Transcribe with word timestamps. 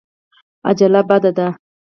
عجله 0.69 1.01
بده 1.09 1.31
ده. 1.37 1.47